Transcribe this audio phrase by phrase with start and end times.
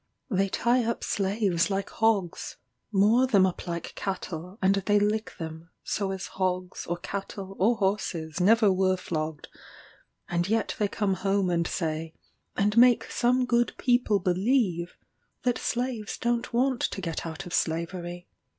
[0.31, 2.57] They tie up slaves like hogs
[2.91, 7.75] moor them up like cattle, and they lick them, so as hogs, or cattle, or
[7.75, 9.47] horses never were flogged;
[10.27, 12.15] and yet they come home and say,
[12.57, 14.95] and make some good people believe,
[15.43, 18.27] that slaves don't want to get out of slavery.